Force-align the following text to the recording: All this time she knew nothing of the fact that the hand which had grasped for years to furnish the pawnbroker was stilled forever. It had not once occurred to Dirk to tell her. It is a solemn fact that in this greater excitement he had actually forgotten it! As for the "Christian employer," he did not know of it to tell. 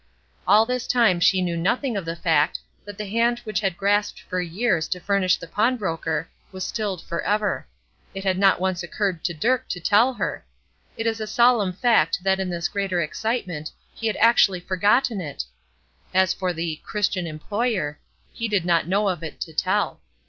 All 0.47 0.65
this 0.65 0.87
time 0.87 1.19
she 1.19 1.43
knew 1.43 1.55
nothing 1.55 1.95
of 1.95 2.05
the 2.05 2.15
fact 2.15 2.57
that 2.85 2.97
the 2.97 3.05
hand 3.05 3.37
which 3.43 3.59
had 3.59 3.77
grasped 3.77 4.19
for 4.19 4.41
years 4.41 4.87
to 4.87 4.99
furnish 4.99 5.37
the 5.37 5.45
pawnbroker 5.45 6.27
was 6.51 6.65
stilled 6.65 7.03
forever. 7.03 7.67
It 8.15 8.23
had 8.23 8.39
not 8.39 8.59
once 8.59 8.81
occurred 8.81 9.23
to 9.25 9.35
Dirk 9.35 9.69
to 9.69 9.79
tell 9.79 10.13
her. 10.13 10.43
It 10.97 11.05
is 11.05 11.21
a 11.21 11.27
solemn 11.27 11.71
fact 11.73 12.23
that 12.23 12.39
in 12.39 12.49
this 12.49 12.67
greater 12.67 12.99
excitement 12.99 13.69
he 13.93 14.07
had 14.07 14.17
actually 14.19 14.61
forgotten 14.61 15.21
it! 15.21 15.45
As 16.15 16.33
for 16.33 16.51
the 16.51 16.81
"Christian 16.83 17.27
employer," 17.27 17.99
he 18.33 18.47
did 18.47 18.65
not 18.65 18.87
know 18.87 19.07
of 19.07 19.21
it 19.21 19.39
to 19.41 19.53
tell. 19.53 20.01